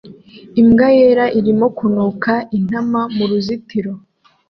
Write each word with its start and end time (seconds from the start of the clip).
Imbwa 0.61 0.87
yera 0.97 1.25
irimo 1.39 1.67
kunuka 1.77 2.31
intama 2.57 3.01
mu 3.15 3.25
ruzitiro 3.29 3.93